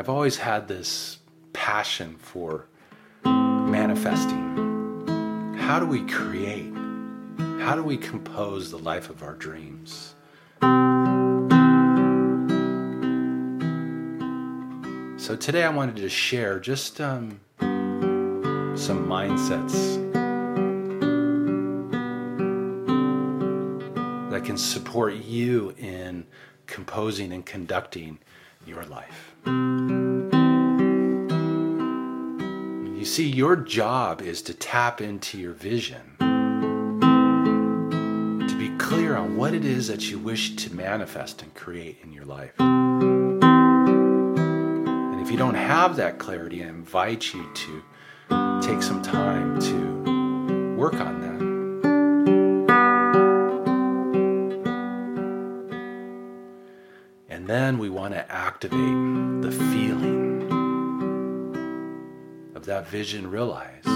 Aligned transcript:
I've 0.00 0.08
always 0.08 0.38
had 0.38 0.66
this 0.66 1.18
passion 1.52 2.16
for 2.16 2.68
manifesting. 3.22 4.56
How 5.58 5.78
do 5.78 5.84
we 5.84 6.06
create? 6.06 6.72
How 7.60 7.74
do 7.74 7.82
we 7.82 7.98
compose 7.98 8.70
the 8.70 8.78
life 8.78 9.10
of 9.10 9.22
our 9.22 9.34
dreams? 9.34 10.14
So 15.22 15.36
today 15.36 15.64
I 15.64 15.68
wanted 15.68 15.96
to 15.96 16.08
share 16.08 16.58
just 16.60 16.98
um, 17.02 17.38
some 17.58 19.06
mindsets 19.06 19.98
that 24.30 24.44
can 24.46 24.56
support 24.56 25.12
you 25.12 25.74
in 25.76 26.24
composing 26.66 27.34
and 27.34 27.44
conducting 27.44 28.18
your 28.66 28.84
life. 28.84 29.34
You 32.98 33.04
see, 33.04 33.28
your 33.28 33.56
job 33.56 34.20
is 34.20 34.42
to 34.42 34.52
tap 34.54 35.00
into 35.00 35.38
your 35.38 35.52
vision, 35.54 36.16
to 38.48 38.54
be 38.58 38.68
clear 38.76 39.16
on 39.16 39.36
what 39.36 39.54
it 39.54 39.64
is 39.64 39.88
that 39.88 40.10
you 40.10 40.18
wish 40.18 40.54
to 40.56 40.74
manifest 40.74 41.42
and 41.42 41.54
create 41.54 41.98
in 42.02 42.12
your 42.12 42.26
life. 42.26 42.52
And 42.58 43.42
if 45.20 45.30
you 45.30 45.38
don't 45.38 45.54
have 45.54 45.96
that 45.96 46.18
clarity, 46.18 46.62
I 46.62 46.68
invite 46.68 47.32
you 47.32 47.48
to 47.52 47.82
take 48.60 48.82
some 48.82 49.00
time 49.02 49.58
to 49.60 50.76
work 50.76 50.94
on 50.94 51.20
that. 51.22 51.49
Then 57.50 57.78
we 57.78 57.90
want 57.90 58.14
to 58.14 58.30
activate 58.30 58.78
the 59.42 59.50
feeling 59.50 60.40
of 62.54 62.64
that 62.66 62.86
vision 62.86 63.28
realized. 63.28 63.86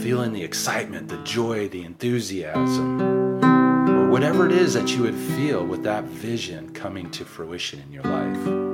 Feeling 0.00 0.32
the 0.32 0.42
excitement, 0.44 1.08
the 1.08 1.20
joy, 1.24 1.68
the 1.68 1.82
enthusiasm, 1.82 3.00
or 3.42 4.08
whatever 4.08 4.46
it 4.46 4.52
is 4.52 4.72
that 4.74 4.94
you 4.94 5.02
would 5.02 5.16
feel 5.16 5.66
with 5.66 5.82
that 5.82 6.04
vision 6.04 6.72
coming 6.74 7.10
to 7.10 7.24
fruition 7.24 7.80
in 7.80 7.90
your 7.90 8.04
life. 8.04 8.69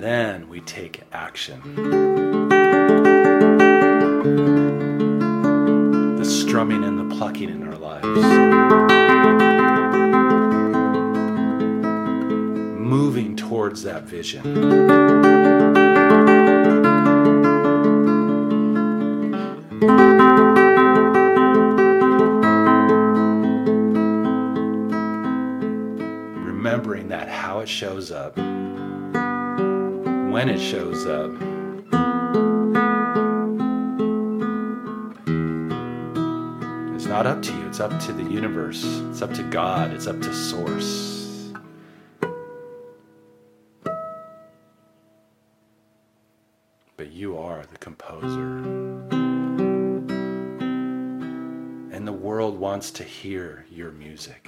Then 0.00 0.48
we 0.48 0.60
take 0.60 1.02
action. 1.12 1.60
The 6.16 6.24
strumming 6.24 6.84
and 6.84 6.98
the 6.98 7.14
plucking 7.16 7.50
in 7.50 7.62
our 7.68 7.76
lives. 7.76 8.06
Moving 12.78 13.36
towards 13.36 13.82
that 13.82 14.04
vision. 14.04 14.42
Remembering 26.42 27.08
that 27.08 27.28
how 27.28 27.60
it 27.60 27.68
shows 27.68 28.10
up 28.10 28.38
when 30.30 30.48
it 30.48 30.60
shows 30.60 31.06
up. 31.06 31.32
It's 36.94 37.06
not 37.06 37.26
up 37.26 37.42
to 37.42 37.52
you, 37.52 37.66
it's 37.66 37.80
up 37.80 37.98
to 38.02 38.12
the 38.12 38.22
universe, 38.22 38.84
it's 39.10 39.22
up 39.22 39.34
to 39.34 39.42
God, 39.42 39.92
it's 39.92 40.06
up 40.06 40.20
to 40.22 40.32
Source. 40.32 41.52
But 46.96 47.10
you 47.10 47.36
are 47.36 47.64
the 47.64 47.78
composer. 47.78 48.58
And 51.92 52.06
the 52.06 52.12
world 52.12 52.56
wants 52.56 52.92
to 52.92 53.04
hear 53.04 53.66
your 53.68 53.90
music. 53.90 54.46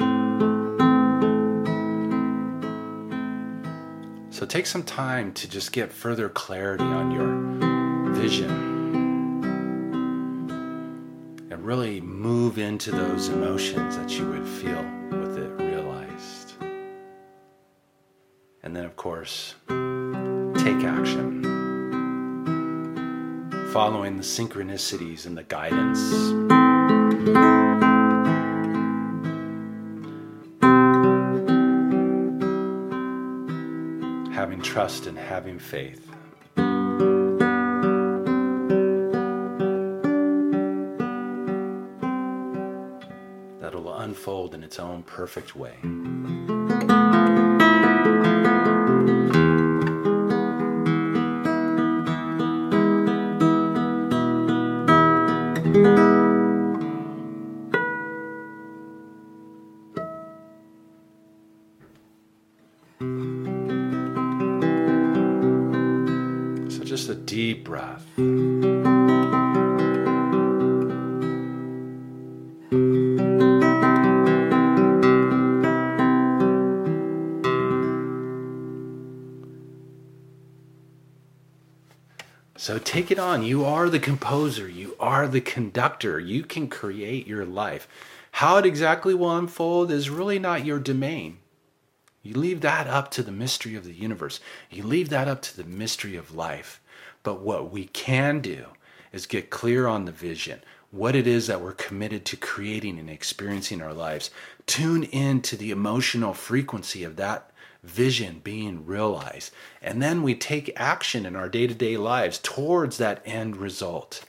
So 4.43 4.47
take 4.47 4.67
some 4.67 4.83
time 4.83 5.33
to 5.35 5.49
just 5.49 5.71
get 5.71 5.93
further 5.93 6.29
clarity 6.29 6.83
on 6.83 7.13
your 7.13 8.13
vision 8.13 8.51
and 11.49 11.65
really 11.65 12.01
move 12.01 12.59
into 12.59 12.91
those 12.91 13.29
emotions 13.29 13.97
that 13.97 14.19
you 14.19 14.27
would 14.27 14.45
feel 14.45 14.85
with 15.13 15.39
it 15.39 15.49
realized. 15.63 16.55
And 18.65 18.75
then, 18.75 18.85
of 18.85 18.97
course, 18.97 19.55
take 19.69 20.83
action, 20.83 21.45
following 23.73 24.17
the 24.17 24.25
synchronicities 24.25 25.25
and 25.25 25.39
the 25.39 25.45
guidance. 25.45 27.62
Having 34.33 34.63
trust 34.63 35.07
and 35.07 35.19
having 35.19 35.59
faith. 35.59 36.11
That'll 43.61 43.95
unfold 43.95 44.55
in 44.55 44.65
its 44.65 44.79
own 44.79 45.03
perfect 45.03 45.55
way. 45.55 45.77
So 63.03 63.42
just 66.93 67.09
a 67.09 67.15
deep 67.15 67.65
breath. 67.65 68.05
So 82.59 82.79
take 82.79 83.11
it 83.11 83.19
on. 83.19 83.43
You 83.43 83.65
are 83.65 83.89
the 83.89 83.99
composer. 83.99 84.69
You 84.69 84.95
are 85.01 85.27
the 85.27 85.41
conductor. 85.41 86.21
You 86.21 86.43
can 86.43 86.69
create 86.69 87.27
your 87.27 87.47
life. 87.47 87.89
How 88.33 88.59
it 88.59 88.67
exactly 88.67 89.15
will 89.15 89.35
unfold 89.35 89.91
is 89.91 90.11
really 90.11 90.39
not 90.39 90.67
your 90.67 90.79
domain. 90.79 91.39
You 92.23 92.35
leave 92.35 92.61
that 92.61 92.87
up 92.87 93.11
to 93.13 93.23
the 93.23 93.33
mystery 93.33 93.77
of 93.77 93.85
the 93.85 93.95
universe. 93.95 94.41
You 94.71 94.83
leave 94.83 95.09
that 95.09 95.27
up 95.27 95.41
to 95.41 95.57
the 95.57 95.65
mystery 95.65 96.17
of 96.17 96.35
life. 96.35 96.81
But 97.23 97.41
what 97.41 97.71
we 97.71 97.87
can 97.87 98.41
do 98.41 98.67
is 99.13 99.27
get 99.27 99.51
clear 99.51 99.87
on 99.87 100.05
the 100.05 100.13
vision, 100.13 100.63
what 100.91 101.15
it 101.15 101.27
is 101.27 101.47
that 101.47 101.61
we're 101.61 101.73
committed 101.73 102.25
to 102.27 102.37
creating 102.37 102.99
and 102.99 103.09
experiencing 103.09 103.79
in 103.79 103.85
our 103.85 103.95
lives. 103.95 104.31
Tune 104.67 105.05
in 105.05 105.41
to 105.43 105.57
the 105.57 105.71
emotional 105.71 106.35
frequency 106.35 107.05
of 107.05 107.17
that 107.17 107.51
vision 107.83 108.41
being 108.45 108.87
realized. 108.87 109.53
And 109.81 110.01
then 110.01 110.23
we 110.23 110.35
take 110.35 110.73
action 110.77 111.27
in 111.27 111.35
our 111.35 111.49
day 111.49 111.67
to 111.67 111.75
day 111.75 111.97
lives 111.97 112.39
towards 112.39 112.99
that 112.99 113.23
end 113.25 113.57
result. 113.57 114.25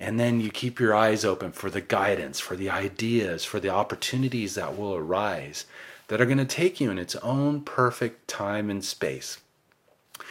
And 0.00 0.20
then 0.20 0.40
you 0.40 0.50
keep 0.50 0.78
your 0.78 0.94
eyes 0.94 1.24
open 1.24 1.52
for 1.52 1.70
the 1.70 1.80
guidance, 1.80 2.38
for 2.38 2.54
the 2.54 2.70
ideas, 2.70 3.44
for 3.44 3.58
the 3.58 3.70
opportunities 3.70 4.54
that 4.54 4.78
will 4.78 4.94
arise 4.94 5.66
that 6.06 6.20
are 6.20 6.26
going 6.26 6.38
to 6.38 6.44
take 6.44 6.80
you 6.80 6.90
in 6.90 6.98
its 6.98 7.16
own 7.16 7.62
perfect 7.62 8.28
time 8.28 8.70
and 8.70 8.84
space. 8.84 9.38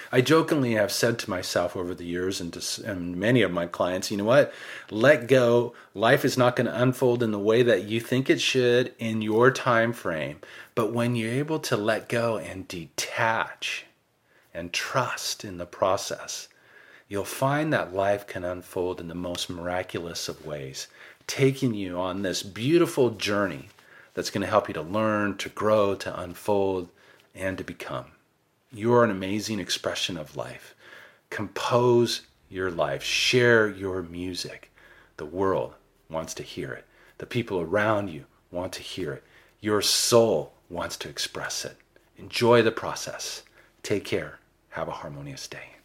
I 0.09 0.21
jokingly 0.21 0.73
have 0.73 0.91
said 0.91 1.19
to 1.19 1.29
myself 1.29 1.75
over 1.75 1.93
the 1.93 2.05
years 2.05 2.39
and 2.39 2.53
to 2.53 2.89
and 2.89 3.17
many 3.17 3.41
of 3.41 3.51
my 3.51 3.65
clients, 3.65 4.09
you 4.09 4.17
know 4.17 4.23
what? 4.23 4.53
Let 4.89 5.27
go. 5.27 5.73
Life 5.93 6.23
is 6.23 6.37
not 6.37 6.55
going 6.55 6.67
to 6.67 6.81
unfold 6.81 7.21
in 7.21 7.31
the 7.31 7.39
way 7.39 7.61
that 7.63 7.83
you 7.83 7.99
think 7.99 8.29
it 8.29 8.39
should 8.39 8.93
in 8.99 9.21
your 9.21 9.51
time 9.51 9.91
frame. 9.91 10.39
But 10.75 10.93
when 10.93 11.15
you're 11.15 11.31
able 11.31 11.59
to 11.59 11.75
let 11.75 12.07
go 12.07 12.37
and 12.37 12.67
detach 12.67 13.85
and 14.53 14.71
trust 14.71 15.43
in 15.43 15.57
the 15.57 15.65
process, 15.65 16.47
you'll 17.09 17.25
find 17.25 17.73
that 17.73 17.93
life 17.93 18.25
can 18.25 18.45
unfold 18.45 19.01
in 19.01 19.09
the 19.09 19.15
most 19.15 19.49
miraculous 19.49 20.29
of 20.29 20.45
ways, 20.45 20.87
taking 21.25 21.73
you 21.73 21.99
on 21.99 22.21
this 22.21 22.43
beautiful 22.43 23.09
journey 23.09 23.69
that's 24.13 24.29
going 24.29 24.41
to 24.41 24.47
help 24.47 24.67
you 24.69 24.73
to 24.73 24.81
learn, 24.81 25.35
to 25.37 25.49
grow, 25.49 25.95
to 25.95 26.19
unfold, 26.19 26.89
and 27.35 27.57
to 27.57 27.63
become. 27.63 28.05
You're 28.73 29.05
an 29.05 29.11
amazing 29.11 29.59
expression 29.59 30.17
of 30.17 30.35
life. 30.35 30.75
Compose 31.29 32.23
your 32.49 32.69
life, 32.69 33.01
share 33.01 33.69
your 33.69 34.03
music. 34.03 34.71
The 35.15 35.25
world 35.25 35.73
wants 36.09 36.33
to 36.35 36.43
hear 36.43 36.73
it, 36.73 36.85
the 37.17 37.25
people 37.25 37.61
around 37.61 38.09
you 38.09 38.25
want 38.51 38.73
to 38.73 38.81
hear 38.81 39.13
it, 39.13 39.23
your 39.61 39.81
soul 39.81 40.53
wants 40.69 40.97
to 40.97 41.09
express 41.09 41.63
it. 41.63 41.77
Enjoy 42.17 42.61
the 42.61 42.71
process. 42.71 43.43
Take 43.83 44.03
care. 44.03 44.39
Have 44.69 44.89
a 44.89 44.91
harmonious 44.91 45.47
day. 45.47 45.76